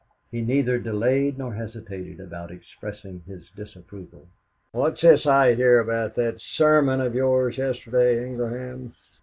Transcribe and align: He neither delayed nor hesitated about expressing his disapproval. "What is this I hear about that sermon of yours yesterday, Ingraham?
He 0.31 0.41
neither 0.41 0.79
delayed 0.79 1.37
nor 1.37 1.53
hesitated 1.53 2.19
about 2.19 2.49
expressing 2.49 3.21
his 3.27 3.51
disapproval. 3.55 4.29
"What 4.71 4.93
is 4.93 5.01
this 5.01 5.25
I 5.27 5.53
hear 5.53 5.79
about 5.79 6.15
that 6.15 6.41
sermon 6.41 6.99
of 6.99 7.13
yours 7.13 7.59
yesterday, 7.59 8.25
Ingraham? 8.25 8.95